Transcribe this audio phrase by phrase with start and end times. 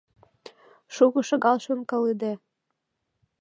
[0.95, 2.33] Шуко-шагал шонкалыде.